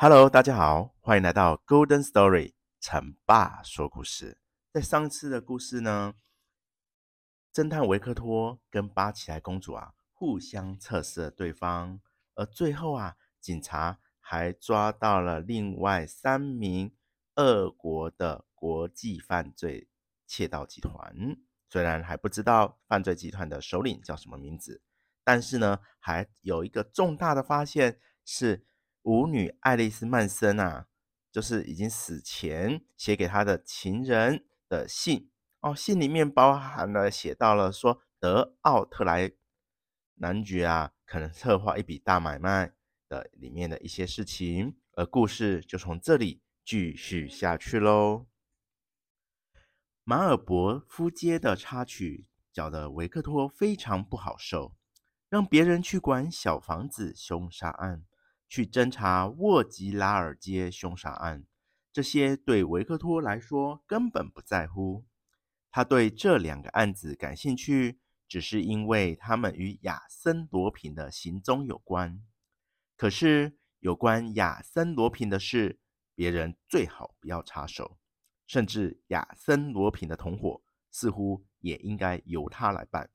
[0.00, 4.38] Hello，大家好，欢迎来到 Golden Story，成爸说故事。
[4.72, 6.14] 在上次的故事呢，
[7.52, 11.98] 侦探维克托跟巴奇莱公主啊互相测试了对方，
[12.36, 16.94] 而最后啊，警察还抓到了另外三名
[17.34, 19.88] 俄国的国际犯罪
[20.28, 21.36] 窃盗集团。
[21.68, 24.80] 虽然还不知道犯罪集团的首领叫什么名字，
[25.24, 28.64] 但是呢，还有一个重大的发现是。
[29.08, 30.86] 舞女爱丽丝·曼森啊，
[31.32, 35.74] 就是已经死前写给他的情人的信哦。
[35.74, 39.32] 信里面包含了写到了说德奥特莱
[40.16, 42.74] 男爵啊，可能策划一笔大买卖
[43.08, 48.26] 的里面的一些事情，而故事就从这里继续下去喽。
[50.04, 54.74] 马尔伯夫街的插曲搅得维克托非常不好受，
[55.30, 58.04] 让别人去管小房子凶杀案。
[58.48, 61.44] 去侦查沃吉拉尔街凶杀案，
[61.92, 65.04] 这些对维克托来说根本不在乎。
[65.70, 72.24] 他对这两个案子感兴趣，只是因为他们与亚森罗平的行踪有关。
[72.96, 75.78] 可是有关亚森罗平的事，
[76.14, 77.98] 别人最好不要插手。
[78.46, 83.10] 甚至亚森罗平的同伙，似乎也应该由他来办。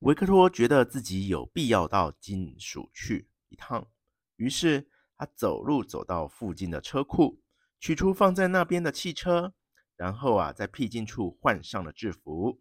[0.00, 3.88] 维克托觉得自己有必要到金署去一趟。
[4.36, 7.40] 于是他走路走到附近的车库，
[7.78, 9.54] 取出放在那边的汽车，
[9.96, 12.60] 然后啊，在僻静处换上了制服。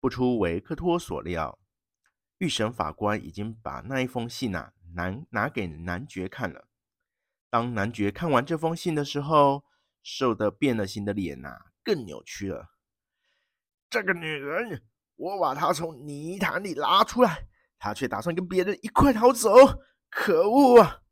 [0.00, 1.58] 不出维克托所料，
[2.38, 6.68] 预审法官已经把那一封信啊拿拿给男爵看了。
[7.50, 9.64] 当男爵看完这封信的时候，
[10.02, 12.70] 瘦的变了形的脸呐、更扭曲了。
[13.88, 14.82] 这个女人，
[15.16, 17.46] 我把她从泥潭里拉出来，
[17.78, 19.50] 她却打算跟别人一块逃走。
[20.16, 21.02] 可恶啊！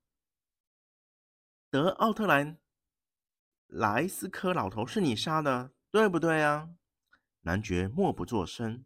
[1.69, 2.57] 德奥特莱
[3.67, 6.71] 莱斯科老头是你杀的，对不对啊？
[7.41, 8.85] 男爵默不作声，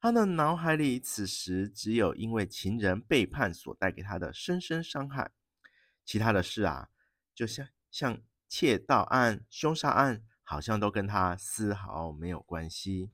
[0.00, 5.30] 他的脑海里此时只有因为情人背叛所带给他的深深伤害，
[6.02, 6.88] 其他的事啊，
[7.34, 13.12] 就像像窃盗案、凶杀案，好像都跟他丝毫没有关系。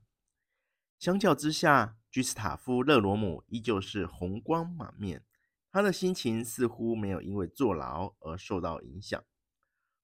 [0.97, 5.25] 相较之下，居斯塔夫·勒罗姆依旧是红光满面。
[5.71, 9.23] 他的心情似乎没有因为坐牢而受到影响。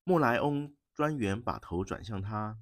[0.03, 2.59] 莫莱翁专员把头转向他：“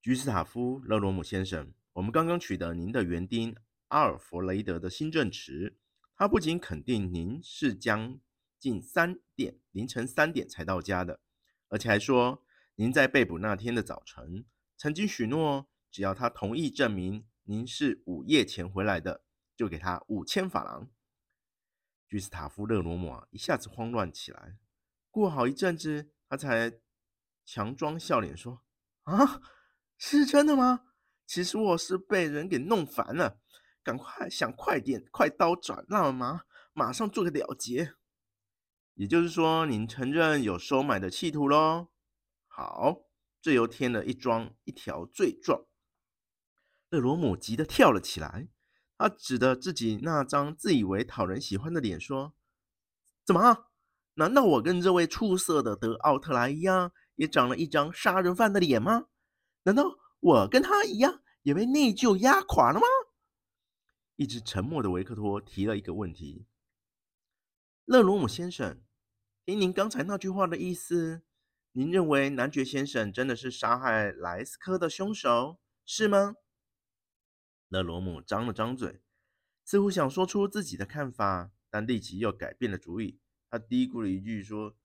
[0.00, 3.54] 居斯塔夫·勒罗姆先生，我们刚刚取得您的园丁
[3.88, 5.76] 阿尔弗雷德的新证词。
[6.16, 8.18] 他不仅肯定您是将
[8.58, 11.20] 近三点凌晨三点才到家的，
[11.68, 12.42] 而且还说
[12.76, 14.46] 您在被捕那天的早晨
[14.78, 19.22] 曾经许诺，只要他同意证明您是午夜前回来的，
[19.54, 20.88] 就给他五千法郎。”
[22.08, 24.58] 居斯塔夫·勒罗姆啊，一下子慌乱起来。
[25.10, 26.80] 过好一阵子，他才
[27.44, 28.62] 强装笑脸说
[29.04, 29.40] ：“啊，
[29.98, 30.84] 是真的吗？
[31.26, 33.40] 其实我是被人给弄烦了，
[33.82, 37.94] 赶快想快点，快刀斩乱麻，马上做个了结。
[38.94, 41.88] 也就是说，您承认有收买的企图喽？
[42.46, 43.02] 好，
[43.42, 45.66] 这又添了一桩一条罪状。”
[46.88, 48.48] 勒罗姆急得跳了起来。
[48.98, 52.34] 他指着自己那张自以为讨人喜欢的脸说
[53.26, 53.66] ：“怎么？
[54.14, 59.08] 难道我跟这位出色的德奥特莱一样，也长了一张杀人犯的脸吗？
[59.64, 62.86] 难道我跟他一样，也被内疚压垮了吗？”
[64.16, 66.46] 一直沉默的维克托提了一个问题
[67.84, 68.80] ：“勒罗姆先生，
[69.44, 71.20] 听您刚才那句话的意思，
[71.72, 76.36] 您认为男爵先生真的是杀害莱斯科的凶手，是吗？”
[77.68, 79.02] 勒罗姆张了张嘴，
[79.64, 83.20] 似乎想说出自己的看法，但立即又改变了主意。
[83.50, 84.76] 他嘀咕了一句说：“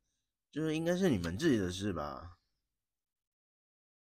[0.52, 2.38] 这应该是你们自己的事吧。”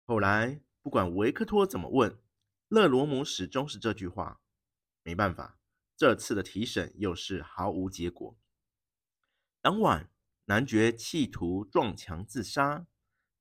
[0.07, 2.19] 后来，不管维克托怎么问，
[2.69, 4.41] 勒罗姆始终是这句话。
[5.03, 5.59] 没办法，
[5.97, 8.37] 这次的提审又是毫无结果。
[9.61, 10.11] 当晚，
[10.47, 12.87] 男爵企图撞墙自杀。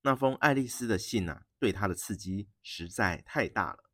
[0.03, 3.89] 那封爱丽丝的信啊，对他的刺激实在太大了。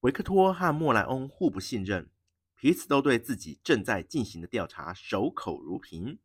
[0.00, 2.10] 维克托和莫莱翁互不信任，
[2.54, 6.18] 彼此都对自己正在进行的调查守口如瓶。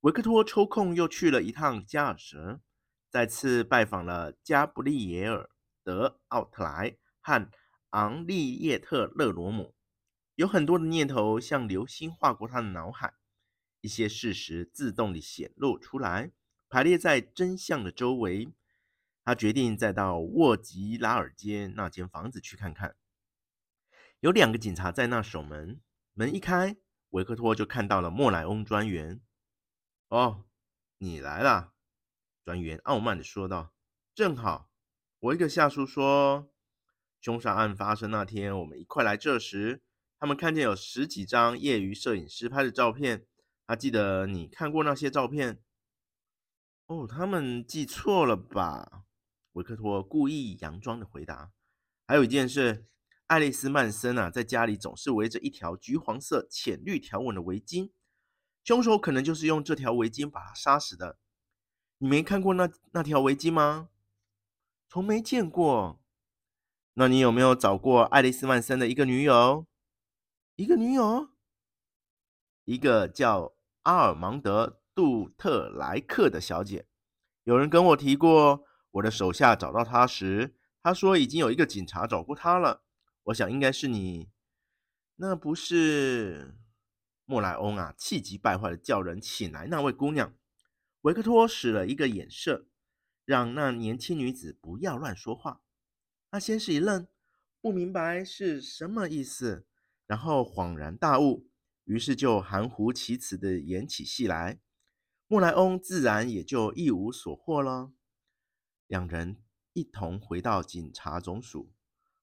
[0.00, 2.60] 维克托抽空又去了一趟加尔什，
[3.08, 5.44] 再次拜访了加布利耶尔·
[5.84, 7.48] 德奥特莱和
[7.90, 9.76] 昂利叶特·勒罗姆。
[10.34, 13.14] 有很多的念头像流星划过他的脑海，
[13.80, 16.32] 一些事实自动地显露出来。
[16.68, 18.52] 排列在真相的周围，
[19.28, 22.96] 他决定再到沃吉拉尔街那间房子去看看。
[24.20, 25.82] 有两个警察在那守门，
[26.14, 26.78] 门一开，
[27.10, 29.20] 维克托就看到了莫莱翁专员。
[30.08, 30.46] “哦，
[30.96, 31.74] 你来了。”
[32.42, 33.74] 专员傲慢地说道。
[34.16, 34.70] “正好，
[35.20, 36.50] 我一个下属说，
[37.20, 39.82] 凶杀案发生那天，我们一块来这时，
[40.18, 43.26] 他们看见有十几张业余摄影师拍的照片。
[43.66, 45.62] 他记得你看过那些照片。”
[46.88, 49.04] 哦，他们记错了吧？
[49.58, 51.50] 维克托故意佯装的回答。
[52.06, 52.86] 还有一件事，
[53.26, 57.90] 爱丽丝曼森啊，在家里总是围着一条橘黄色浅绿条纹的围巾，
[58.62, 61.18] 凶手可能就是用这条围巾把她杀死的。
[61.98, 63.88] 你没看过那那条围巾吗？
[64.88, 66.00] 从没见过。
[66.94, 69.66] 那你有没有找过爱丽丝曼森的一个女友？
[70.54, 71.30] 一个女友？
[72.64, 74.80] 一个叫阿尔芒德。
[74.94, 76.84] 杜特莱克的小姐，
[77.44, 82.82] 有人跟我提过，我的手下找到他时，他说已经有一个警察找过他了。
[83.24, 84.30] 我想应该是你，
[85.16, 86.56] 那不是
[87.26, 87.94] 莫莱翁啊！
[87.98, 90.34] 气急败坏的叫人请来那位姑娘。
[91.02, 92.66] 维克托使了一个眼色，
[93.26, 95.60] 让那年轻女子不要乱说话。
[96.30, 97.06] 她先是一愣，
[97.60, 99.66] 不明白是什么意思，
[100.06, 101.50] 然后恍然大悟，
[101.84, 104.60] 于是就含糊其辞地演起戏来。
[105.26, 107.92] 莫莱翁自然也就一无所获了。
[108.88, 109.36] 两人
[109.74, 111.72] 一同回到警察总署。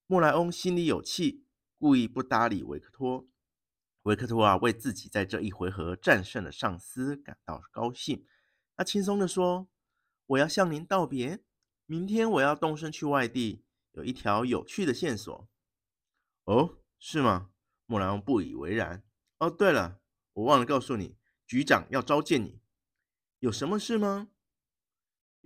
[0.08, 1.46] 莫莱翁心里有气，
[1.78, 3.28] 故意不搭理维克托。
[4.04, 8.26] 维克托啊，为自己在这一回合战胜了上司感到高兴。
[8.76, 9.68] 他轻松地说
[10.28, 11.44] ：“我要向您道别。
[11.86, 13.64] 明天我要动身去外地，
[13.94, 15.48] 有一条有趣的线索。”
[16.46, 17.52] 哦，是吗？
[17.86, 19.04] 莫莱翁不以为然。
[19.38, 20.02] 哦，对了，
[20.34, 22.62] 我忘了告诉你，局长要召见你。
[23.40, 24.30] 有什么事吗？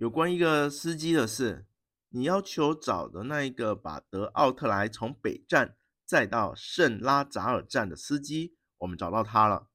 [0.00, 1.66] 有关一个司机的事。
[2.08, 5.76] 你要求找的那一个把德奥特莱从北站
[6.06, 9.68] 载到圣拉扎尔站的司机，我们找到他了。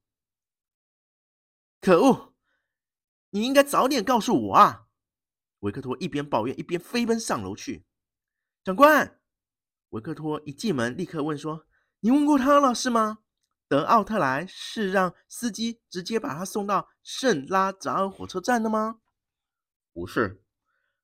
[1.80, 2.34] 可恶！
[3.30, 4.88] 你应该早点告诉我啊！
[5.60, 7.86] 维克托一边抱怨一边飞奔上楼去。
[8.64, 9.20] 长官，
[9.90, 11.68] 维克托一进门立刻问说
[12.02, 13.20] ：“你问过他了是吗？”
[13.70, 19.02] 德奥特莱是让司机直接把他送到圣拉扎尔火车站的吗？
[19.96, 20.44] 不是，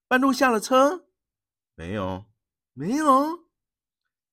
[0.05, 1.07] 半路下了车？
[1.75, 2.25] 没有，
[2.73, 3.47] 没有。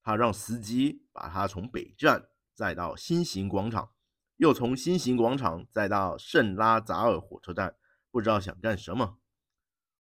[0.03, 3.93] 他让司机把他从北站载到新型广场，
[4.35, 7.77] 又从新型广场载到圣拉扎尔火车站，
[8.11, 9.21] 不知道想干什么。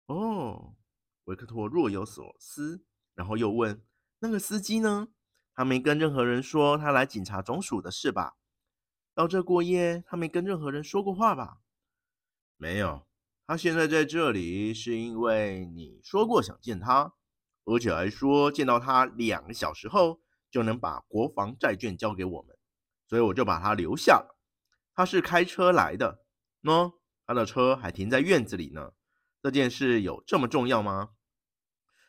[0.06, 0.76] 哦，
[1.24, 2.84] 维克托若有所思，
[3.16, 3.84] 然后又问
[4.20, 5.08] ：“那个司机呢？”
[5.52, 8.36] 他没跟任何人说他来警察总署的事吧？
[9.14, 11.58] 到这过夜，他没跟任何人说过话吧？
[12.56, 13.04] 没有。
[13.46, 17.12] 他现在在这里是因为你说过想见他，
[17.64, 22.56] 而且还说见到他两个小时后就能把国防债券交给我们，
[23.06, 24.38] 所以我就把他留下了。
[24.94, 26.24] 他是开车来的，
[26.62, 26.94] 喏，
[27.26, 28.92] 他的车还停在院子里呢。
[29.42, 31.10] 这件事有这么重要吗？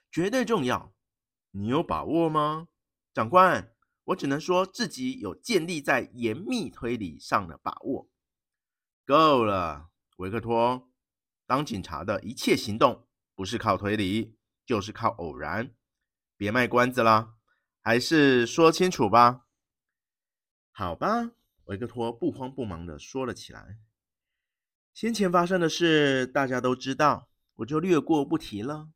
[0.10, 0.94] 绝对重要。
[1.52, 2.70] 你有把握吗？
[3.14, 3.74] 长官，
[4.06, 8.10] 我只能说自己有建立在严密推理上的把握。
[9.06, 10.90] 够了，维克托，
[11.46, 15.74] 当警察的一切行动不是靠推理，就是靠偶然。
[16.38, 17.36] 别卖关子了，
[17.82, 19.46] 还是说清楚吧。
[20.72, 21.32] 好吧，
[21.66, 23.78] 维克托不慌不忙地说了起来。
[24.94, 28.90] 先前发生的事大家都知道，我就略过不提了。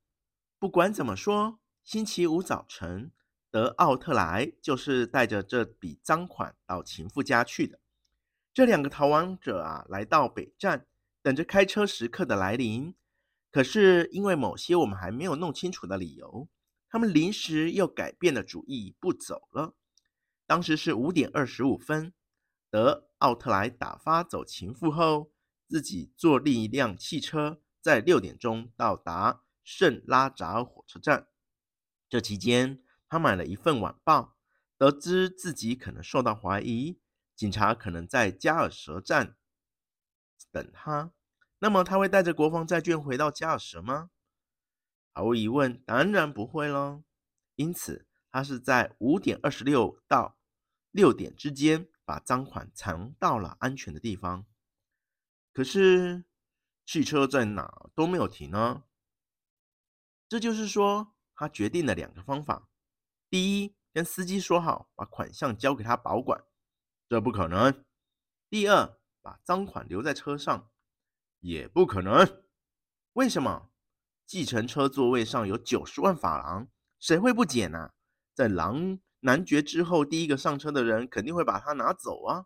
[0.58, 3.12] 不管怎么说，星期五早晨。
[3.52, 7.80] 德奥特莱就是带着这笔赃款到情妇家去的。
[8.54, 10.86] 这两个逃亡者啊，来到北站，
[11.22, 12.96] 等着开车时刻的来临。
[13.52, 16.48] 可是因为某些我们还没有弄清楚的理由，
[16.88, 19.76] 他们临时又改变了主意，不走了。
[20.46, 22.14] 当时是五点二十五分，
[22.70, 25.32] 德奥特莱打发走情妇后，
[25.68, 31.28] 自己坐另一辆汽车，在六点钟到达圣拉扎尔火车站。
[32.08, 34.36] 这期间，他买了一份晚报，
[34.78, 37.00] 得知自己可能受到怀疑，
[37.36, 39.36] 警察可能在加尔什站
[40.52, 41.12] 等他，
[41.60, 44.10] 那么他会带着国防债券回到加尔什吗？
[45.14, 47.04] 毫无疑问，当然不会喽。
[47.56, 50.38] 因此，他是在五点二十六到
[50.92, 54.46] 六点之间把赃款藏到了安全的地方。
[55.52, 56.24] 可是，
[56.86, 58.84] 汽车在哪都没有停呢。
[60.30, 62.70] 这就是说，他决定了两个方法：
[63.30, 66.46] 第一，跟司机说好，把款项交给他保管，
[67.10, 67.84] 这不可能；
[68.50, 70.70] 第二，把赃款留在车上，
[71.40, 72.44] 也不可能。
[73.14, 73.70] 为什么？
[74.26, 76.68] 计程车座位上有九十万法郎，
[77.00, 77.94] 谁会不捡呢？
[78.36, 82.46] 在狼男爵之后，第一个上车的人肯定会把它拿走啊！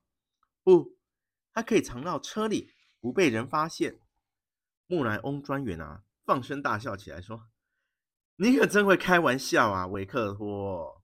[0.63, 0.97] 不，
[1.51, 3.99] 他可以藏到车里，不被人发现。
[4.87, 7.49] 木莱翁专员啊，放声大笑起来，说
[8.37, 11.03] ：“你可真会开玩笑啊，维克托。”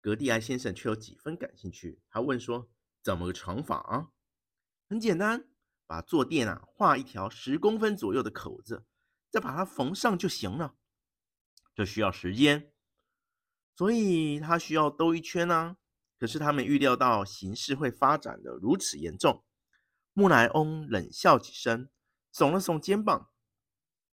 [0.00, 2.70] 格蒂埃先生却有几分感兴趣，他问说
[3.04, 4.08] ：“怎么个藏法啊？”
[4.88, 5.48] 很简单，
[5.86, 8.86] 把坐垫啊画一条十公分左右的口子。
[9.30, 10.74] 再把它缝上就行了，
[11.74, 12.72] 这需要时间，
[13.76, 15.76] 所以他需要兜一圈呢、啊。
[16.18, 19.44] 可是他没预料到形势会发展的如此严重。
[20.14, 21.90] 木莱翁冷笑几声，
[22.32, 23.28] 耸了耸肩膀，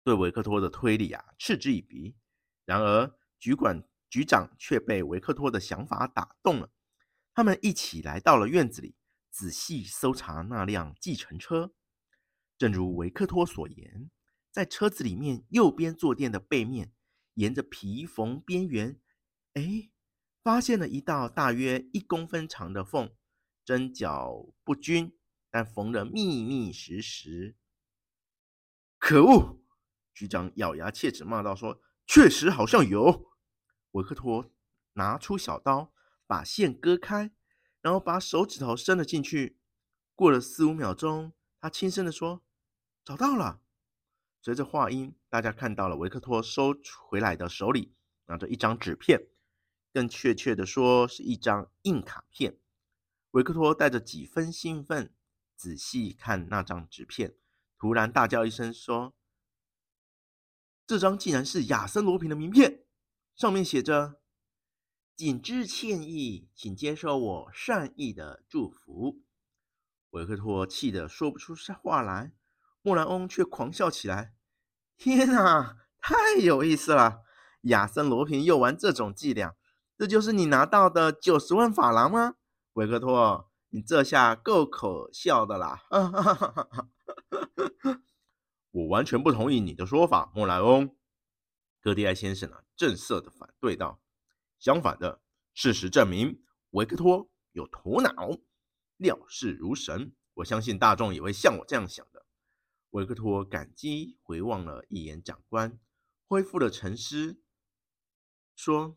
[0.03, 2.17] 对维克托的推理啊嗤之以鼻。
[2.65, 6.73] 然而局管局长却被维克托的想法打动了。
[7.33, 8.97] 他们一起来到了院子里，
[9.35, 11.75] 仔细搜查那辆计程车。
[12.57, 14.09] 正如维克托所言。
[14.53, 16.93] 在车子里面右边坐垫的背面，
[17.35, 19.01] 沿着皮缝边缘，
[19.55, 19.91] 哎，
[20.45, 23.13] 发现了一道大约一公分长的缝，
[23.65, 25.19] 针脚不均，
[25.51, 27.57] 但缝得密密实实。
[29.01, 29.61] 可恶！
[30.15, 33.33] 局长咬牙切齿骂道：“说，确实好像有。”
[33.91, 34.53] 维克托
[34.93, 35.93] 拿出小刀，
[36.29, 37.33] 把线割开，
[37.85, 39.59] 然后把手指头伸了进去。
[40.15, 42.43] 过了四五秒钟，他轻声地说
[43.05, 43.61] ：“找到了。”
[44.41, 46.75] 随着话音，大家看到了维克托收
[47.07, 49.29] 回来的手里拿着一张纸片，
[49.93, 52.59] 更确切的说是一张硬卡片。
[53.33, 55.15] 维克托带着几分兴奋，
[55.55, 57.37] 仔细看那张纸片，
[57.77, 59.15] 突然大叫一声说
[60.87, 62.87] ：“这张竟然是亚森罗平的名片，
[63.35, 64.23] 上面写着
[65.17, 69.23] ‘谨致歉意，请接受我善意的祝福’。”
[70.11, 72.33] 维克托气得说不出话来。
[72.83, 74.35] 莫兰翁却狂笑起来
[74.99, 77.23] ：“天哪，太有意思了！
[77.63, 79.57] 亚森·罗平又玩这种伎俩，
[79.97, 82.35] 这就是你拿到的九十万法郎吗？
[82.75, 86.89] 维克托，你这下够可笑的啦！”哈哈哈哈哈
[88.71, 90.95] 我完全不同意你的说法，莫兰翁。
[91.81, 93.99] 戈迪埃先生啊，正色的反对道
[94.65, 95.21] ：“相反的，
[95.53, 98.41] 事实证明，维克托有头脑，
[98.97, 100.17] 料事如神。
[100.33, 102.25] 我相信大众也会像我这样想的。”
[102.93, 105.79] 维克托感激回望了一眼长官，
[106.27, 107.43] 恢复了沉思，
[108.57, 108.97] 说：“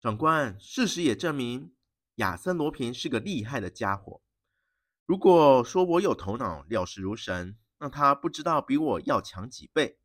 [0.00, 1.76] 长官，事实也证明
[2.14, 4.22] 亚森罗平是个厉害的家伙。
[5.04, 10.00] 如果说我有头脑，料事如神，那他不知道比我要强几倍。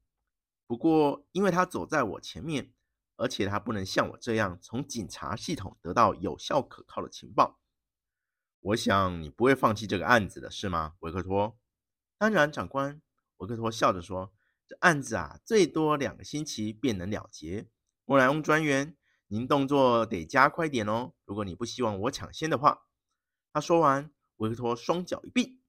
[0.66, 2.74] 不过，因为他走在我前面，
[3.18, 7.60] 而且他不能像我这样从警察系统得到有效可靠的情报。
[8.62, 11.60] 我想你不会放弃这个案子的，是吗，维克托？”
[12.18, 13.02] 当然，长官，
[13.38, 14.34] 维克托笑着说
[14.68, 17.70] ：“这案子啊，最多两个星期便能了结。
[18.06, 18.98] 木莱翁专员，
[19.28, 22.88] 您动作得加快点哦，如果你不希望我抢先的话。”
[23.54, 25.62] 他说完，维克托双脚一并，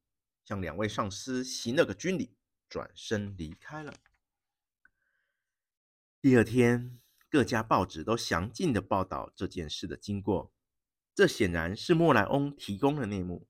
[0.45, 2.37] 向两位上司行了个军礼，
[2.69, 3.95] 转身离开了。
[6.21, 7.01] 第二天，
[7.31, 10.51] 各家报纸都详尽地报道这件事的经过，
[11.15, 13.47] 这显然是莫莱翁提供的内幕。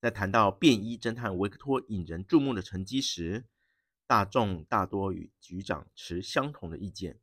[0.00, 3.46] 在谈到便衣侦探维克托引人注目的成绩时，
[4.06, 7.18] 大众大多与局长持相同的意见。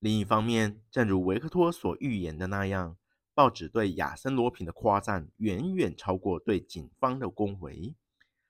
[0.00, 2.96] 另一方面，正如维克托所预言的那样，
[3.32, 7.94] 报纸对亚森罗苹的夸赞远远超过对警方的恭维。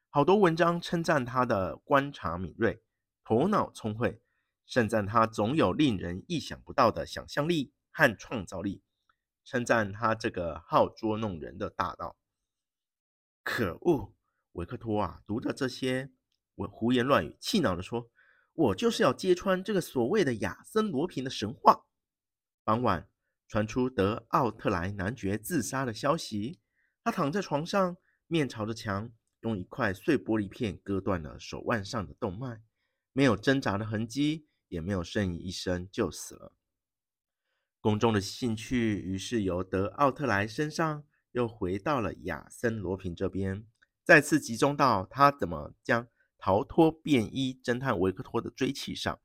[0.09, 2.83] 好多文章称赞他的观察敏锐、
[3.23, 4.23] 头脑聪慧，
[4.67, 8.83] 盛赞他总有令人意想不到的想象力和创造力，
[9.45, 12.17] 称赞他这个好捉弄人的大盗。
[13.43, 14.15] 可恶！
[14.53, 16.13] 维克托啊，读着这些
[16.55, 18.09] 我胡言乱语，气恼地说
[18.55, 21.85] ：“我就是要揭穿这个所谓的亚森罗平的神话。”
[22.65, 23.09] 傍晚
[23.49, 26.61] 传出德奥特莱男爵自杀的消息，
[27.03, 32.63] 他躺在床上，面朝着墙，用一块碎玻璃片割断了手腕上的动脉，
[33.13, 36.53] 没有挣扎的痕迹，也没有呻吟一声就死了。
[37.81, 41.05] 公众的兴趣于是由德奥特莱身上。
[41.35, 43.67] 又回到了亚森罗平这边，
[44.05, 46.07] 再次集中到他怎么将
[46.39, 49.19] 逃脱便衣侦探维克托的追缉上。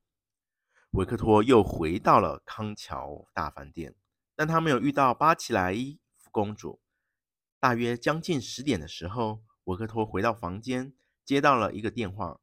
[0.89, 3.93] 维克托又回到了康桥大饭店，
[4.35, 6.81] 但他没有遇到巴奇莱伊夫公主。
[7.59, 12.41] 大约将近十点的时候，维克托回到房间，接到了一个电话：“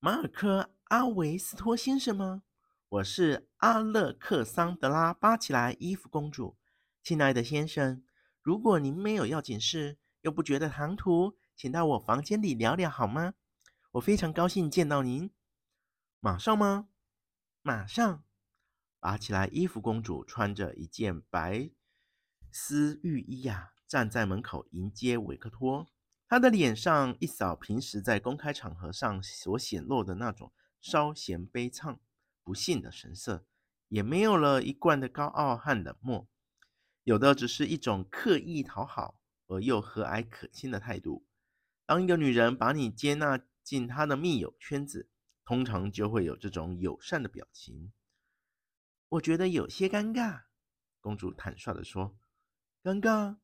[0.00, 2.44] 马尔科·阿维斯托先生吗？
[2.88, 6.56] 我是阿勒克桑德拉·巴奇莱伊夫公主。
[7.02, 8.02] 亲爱的先生，
[8.40, 13.34] 如果您没有要紧事，又不觉得唐突，请到我房间里聊聊好吗？
[13.92, 15.30] 我非常高兴见到您。
[16.20, 16.88] 马上吗？”
[17.60, 18.24] 马上，
[18.98, 19.46] 拔起来！
[19.48, 21.70] 伊芙公主穿着一件白
[22.50, 25.86] 丝浴衣呀，站在门口迎接维克托。
[26.26, 31.98] 她的脸上一扫平时在公开场合上所显露的那种稍显悲怆、
[32.42, 33.46] 不幸的神色，
[33.88, 36.28] 也没有了一贯的高傲和冷漠，
[37.04, 41.26] 有的只是一种刻意讨好而又和蔼可亲的态度。
[41.86, 45.08] 当一个女人把你接纳进她的密友圈子，
[45.44, 47.92] 通常就会有这种友善的表情。
[49.08, 50.42] 我觉得有些尴尬，
[51.00, 52.18] 公主坦率地说
[52.84, 53.38] ：“尴尬？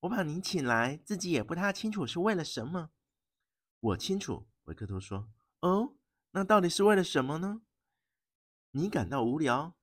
[0.00, 2.90] 我把您请来，自己也不太清楚是为了什么。”
[3.78, 5.30] 我清楚，维克托说
[5.62, 5.94] ：“哦，
[6.32, 7.62] 那到底是为了什么呢？”
[8.72, 9.76] 你感到无聊？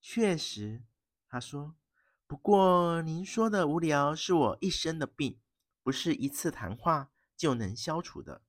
[0.00, 0.84] 确实，
[1.28, 1.76] 他说。
[2.26, 5.40] 不过您说的无聊是我一生的病，
[5.82, 8.42] 不是一次谈话就能消除的。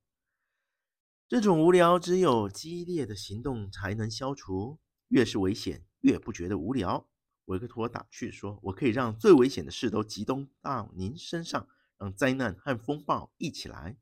[1.27, 4.79] 这种无聊只有激烈的行动才能消除。
[5.07, 7.09] 越是危险，越不觉得无聊。
[7.45, 11.67] 维克托打趣说：“我可以让最危险的事都集中到您身上，
[11.97, 13.97] 让灾难和风暴一起来。”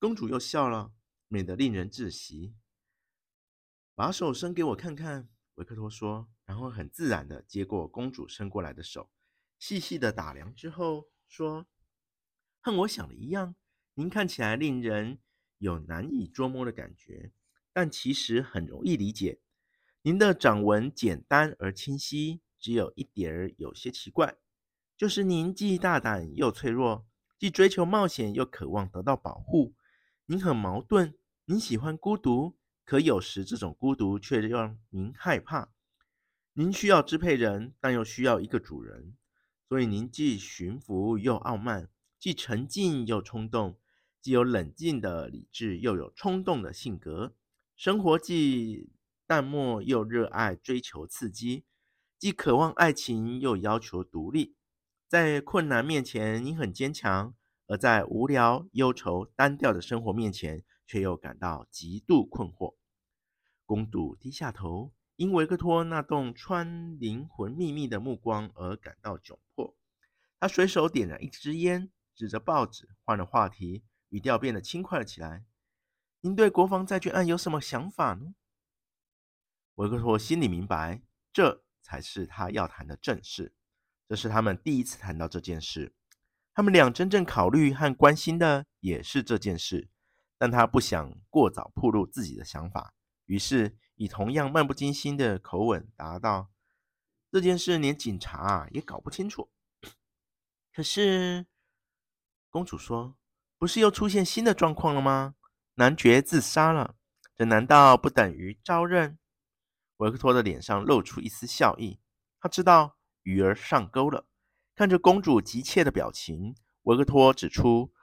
[0.00, 0.92] 公主又笑了，
[1.28, 2.56] 美得令人窒息。
[3.94, 9.10] 把手伸给我看看，维克托说，然后很自然地接过公主伸过来的手，
[9.58, 11.66] 细细地打量之后说
[12.60, 13.54] ：“和我想的一样，
[13.94, 15.18] 您看起来令人……”
[15.58, 17.32] 有难以捉摸的感觉，
[17.72, 19.40] 但其实很容易理解。
[20.02, 24.36] 您的掌纹简单而清晰，只有一点儿有些奇怪，
[24.94, 27.06] 就是您既大胆又脆弱，
[27.38, 29.74] 既追求冒险又渴望得到保护。
[30.26, 35.72] 您很矛盾，您喜欢孤独，可有时这种孤独却让您害怕。
[36.52, 39.16] 您需要支配人，但又需要一个主人，
[39.68, 43.78] 所以您既驯服又傲慢，既沉静又冲动。
[44.20, 47.34] 既有冷静的理智，又有冲动的性格；
[47.76, 48.90] 生活既
[49.26, 51.64] 淡漠又热爱追求刺激，
[52.18, 54.56] 既渴望爱情又要求独立。
[55.06, 57.34] 在困难面前，你很坚强；
[57.66, 62.76] 而在无聊、忧愁、单调的生活面前，却又感到极度困惑。
[63.66, 69.76] 公主低下头，因维克托那洞穿灵魂秘密的目光而感到窘迫。
[70.38, 73.84] 她随手点燃一支烟，指着报纸换了话题。
[74.10, 75.44] 语调变得轻快了起来。
[76.20, 78.34] 您对国防债券案有什么想法呢？
[79.74, 83.56] 维克托心里明白，这才是他要谈的正事。
[84.08, 85.96] 这是他们第一次谈到这件事。
[86.52, 89.88] 他们俩真正考虑和关心的也是这件事，
[90.38, 92.94] 但他不想过早暴露自己的想法，
[93.26, 96.50] 于是以同样漫不经心的口吻答道
[97.30, 99.50] ：“这件事连警察也搞不清楚。”
[100.74, 101.46] 可是，
[102.50, 103.16] 公主说。
[103.56, 105.36] 不是又出现新的状况了吗？
[105.76, 106.96] 男爵自杀了，
[107.34, 109.16] 这难道不等于招认？
[109.98, 111.98] 维克托的脸上露出一丝笑意，
[112.40, 114.26] 他知道鱼儿上钩了。
[114.74, 117.93] 看着公主急切的表情，维克托指出，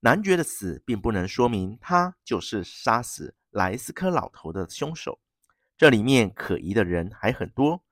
[0.00, 5.20] 男爵的死并不能说明他就是杀死莱斯科老头的凶手。
[5.76, 7.84] 这里面可疑的人还很多，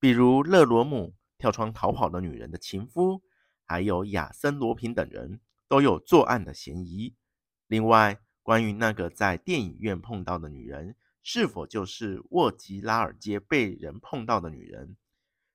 [0.00, 3.22] 比如勒罗姆跳窗逃跑的女人的情夫，
[3.64, 5.40] 还有亚森罗平等人。
[5.68, 7.16] 都有作案的嫌疑。
[7.66, 14.96] 另外，关于那个在电影院碰到的女人，是否就是沃吉拉尔街被人碰到的女人？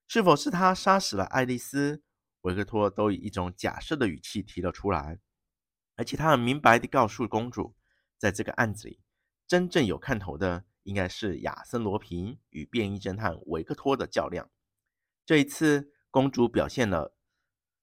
[0.10, 2.04] 是否是他杀死了爱丽丝？
[2.42, 5.18] 维克托都以一种假设的语气提了出来，
[6.02, 7.76] 而且他很明白地告诉公主，
[8.18, 9.00] 在这个案子里，
[9.46, 14.50] 真正有看头的应该是亚森罗平与便衣侦探维克托的较量。
[15.28, 17.16] 这一次，公主表现了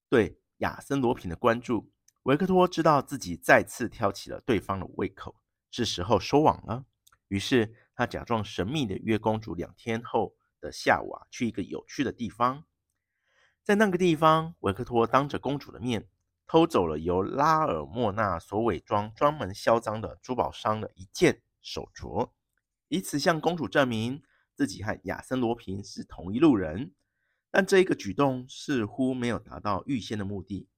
[0.09, 1.92] 对亚森罗平的关注。
[2.24, 5.37] 维克托知道自己再次挑起了对方的胃口，
[5.70, 6.87] 是时候收网了。
[7.28, 12.64] 于是他假装神秘地约公主两天后的下午啊，去一个有趣的地方。
[13.62, 16.09] 在那个地方，维克托当着公主的面
[16.48, 22.30] 偷走了由拉尔莫纳所伪装、专门销赃的珠宝商的一件手镯，
[22.88, 24.22] 以此向公主证明
[24.54, 26.94] 自己和亚森罗平是同一路人。
[27.50, 30.68] 但这一个举动似乎没有达到预先的目的。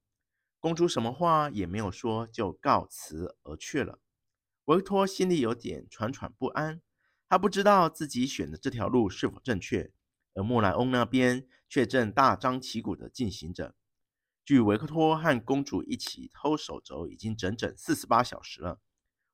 [0.58, 4.00] 公主什么话也没有说，就告辞而去了。
[4.64, 6.80] 维托心里有点喘喘不安，
[7.28, 9.92] 他不知道自己选的这条路是否正确，
[10.34, 13.76] 而莫莱翁那边却正大张旗鼓地进行着。
[14.44, 18.80] 据维克托和公主一起偷手轴已经整整四十八小时了。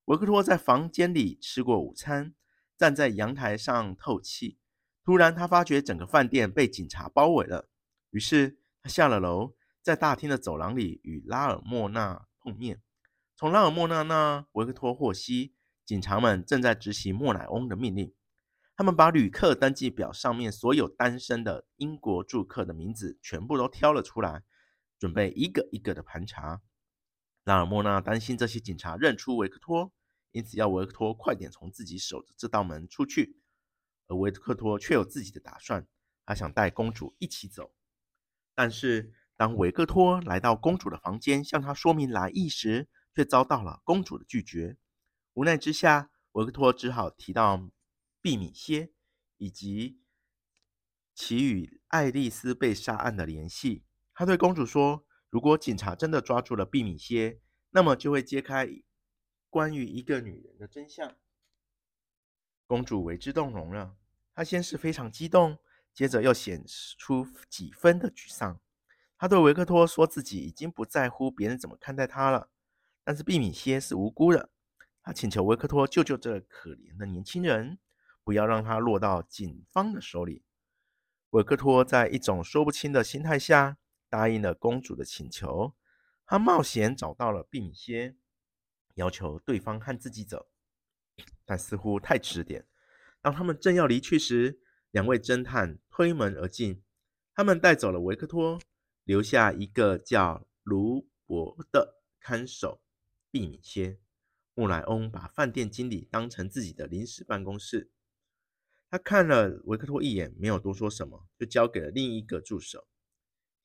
[0.07, 2.35] 维克托在房间里吃过午餐，
[2.77, 4.59] 站在阳台上透气。
[5.03, 7.69] 突然，他发觉整个饭店被警察包围了，
[8.11, 9.55] 于是他下了楼。
[9.81, 12.83] 在大厅的走廊里与拉尔莫纳碰面。
[13.37, 18.13] 从拉尔莫纳那，维克托获悉，警察们正在执行莫乃翁的命令。
[18.75, 24.43] 他们把旅客登记表上面所有单身的英国住客的名字全部都挑了出来，
[24.99, 26.63] 准备一个一个的盘查。
[27.45, 29.93] 拉尔莫纳担心这些警察认出维克托，
[30.33, 33.41] 因此要维克托快点从自己守着这道门出去。
[34.07, 35.87] 而维克托却有自己的打算，
[36.25, 37.75] 他想带公主一起走，
[38.55, 39.13] 但是。
[39.39, 44.79] 当维克托来到公主的房间，向她说明来意时，却遭到了公主的拒绝。
[45.35, 47.69] 无奈之下，维克托只好提到
[48.23, 48.95] 毕米歇
[49.37, 50.01] 以及
[51.15, 53.85] 其与爱丽丝被杀案的联系。
[54.19, 57.39] 他对公主说：“如果警察真的抓住了毕米歇，
[57.71, 58.67] 那么就会揭开
[59.51, 61.15] 关于一个女人的真相。”
[62.67, 63.95] 公主为之动容了。
[64.35, 65.59] 她先是非常激动，
[65.93, 66.65] 接着又显
[66.97, 68.59] 出几分的沮丧。
[69.19, 72.49] 他对维克托说自己已经不在乎别人怎么看待他了，
[73.05, 74.51] 但是毕米歇是无辜的。
[75.03, 77.79] 他请求维克托救救这可怜的年轻人，
[78.25, 80.43] 不要让他落到警方的手里。
[81.31, 83.77] 维克托在一种说不清的心态下
[84.09, 85.75] 答应了公主的请求。
[86.25, 88.17] 他冒险找到了毕米歇，
[88.95, 90.49] 要求对方和自己走，
[91.45, 92.67] 但似乎太迟点。
[93.21, 96.83] 当他们正要离去时，两位侦探推门而进，
[97.35, 98.59] 他们带走了维克托。
[99.05, 102.81] 留下一个叫卢伯的看守
[103.31, 104.01] 毕米歇。
[104.53, 107.93] 莫莱翁把饭店经理当成自己的临时办公室。
[108.91, 112.89] 他看了维克托一眼，没有多说什么，就交给了另一个助手。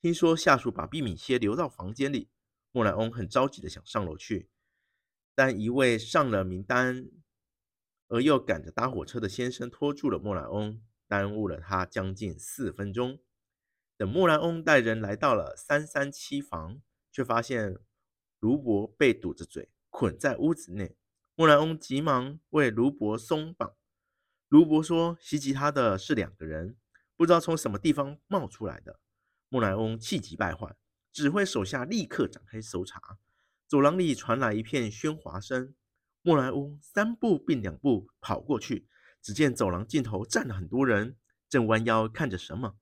[0.01, 2.27] 听说下属把毕米歇留到房间里，
[2.71, 4.49] 莫兰翁很着急的想上楼去，
[5.35, 7.07] 但一位上了名单
[8.07, 13.19] 而又赶着搭火车的先生拖住了莫兰翁，耽误了他将近四分钟。
[13.95, 17.77] 等莫兰翁带人来到了三三七房，却发现
[18.39, 20.97] 卢伯被堵着嘴，捆在屋子内。
[21.35, 23.75] 莫兰翁急忙为卢伯松绑。
[24.47, 26.75] 卢伯说：“袭击他的是两个人，
[27.15, 28.99] 不知道从什么地方冒出来的。”
[29.53, 30.77] 莫莱翁气急败坏，
[31.11, 33.01] 指挥手下立刻展开搜查。
[33.67, 35.75] 走廊里传来一片喧哗声。
[36.21, 38.87] 莫莱翁三步并两步跑过去，
[39.21, 41.17] 只见走廊尽头站了很多人，
[41.49, 42.77] 正弯腰看着什么。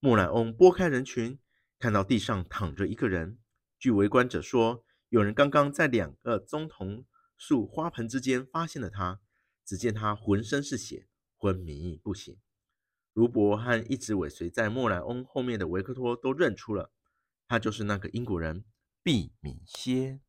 [0.00, 1.38] 莫莱翁拨开人群，
[1.78, 3.38] 看到地上躺着一个人。
[3.78, 7.04] 据围观者说，有人刚刚在两个棕榈
[7.36, 9.20] 树花盆之间发现了他。
[9.62, 12.34] 只见他浑身是血，昏迷不醒。
[13.14, 16.90] 卢伯和一直尾随在莫莱翁后面的维克托都认出了，
[17.48, 18.64] 他就是那个英国人
[19.02, 20.20] 毕米歇。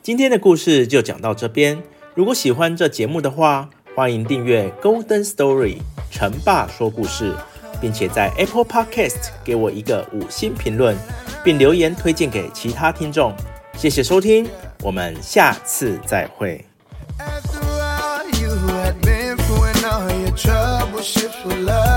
[0.00, 1.82] 今天的故事就讲到这边。
[2.14, 5.76] 如果喜欢这节目的话，欢迎订阅《Golden Story》
[6.10, 7.34] 成爸说故事。
[7.80, 10.96] 并且在 Apple Podcast 给我一个五星评论，
[11.44, 13.32] 并留言推荐给其他听众。
[13.74, 14.48] 谢谢收听，
[14.82, 16.67] 我们下次再会。
[21.38, 21.87] special love.